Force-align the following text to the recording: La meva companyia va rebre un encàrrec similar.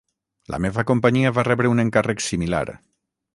La 0.53 0.59
meva 0.65 0.85
companyia 0.91 1.33
va 1.35 1.43
rebre 1.49 1.71
un 1.75 1.83
encàrrec 1.85 2.25
similar. 2.29 2.65